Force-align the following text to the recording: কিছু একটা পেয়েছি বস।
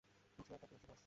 কিছু 0.39 0.51
একটা 0.53 0.67
পেয়েছি 0.67 0.85
বস। 0.87 0.99